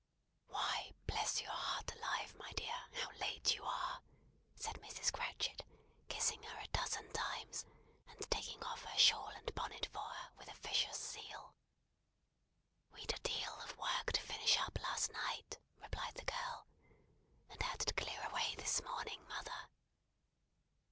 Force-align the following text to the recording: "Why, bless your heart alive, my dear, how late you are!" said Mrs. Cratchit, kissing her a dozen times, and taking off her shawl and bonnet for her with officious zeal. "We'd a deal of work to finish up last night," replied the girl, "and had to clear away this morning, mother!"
"Why, 0.47 0.93
bless 1.05 1.43
your 1.43 1.51
heart 1.51 1.93
alive, 1.95 2.33
my 2.33 2.51
dear, 2.53 2.73
how 2.91 3.09
late 3.19 3.53
you 3.55 3.63
are!" 3.63 4.01
said 4.55 4.73
Mrs. 4.81 5.11
Cratchit, 5.13 5.61
kissing 6.09 6.41
her 6.41 6.57
a 6.59 6.67
dozen 6.69 7.07
times, 7.13 7.65
and 8.09 8.19
taking 8.31 8.63
off 8.63 8.83
her 8.83 8.97
shawl 8.97 9.27
and 9.27 9.53
bonnet 9.53 9.85
for 9.93 9.99
her 10.01 10.31
with 10.39 10.47
officious 10.49 10.97
zeal. 11.11 11.53
"We'd 12.95 13.13
a 13.13 13.19
deal 13.19 13.53
of 13.59 13.77
work 13.77 14.11
to 14.13 14.21
finish 14.21 14.57
up 14.57 14.75
last 14.81 15.11
night," 15.11 15.59
replied 15.79 16.15
the 16.15 16.25
girl, 16.25 16.65
"and 17.51 17.61
had 17.61 17.81
to 17.81 17.93
clear 17.93 18.23
away 18.27 18.55
this 18.57 18.81
morning, 18.81 19.23
mother!" 19.27 19.67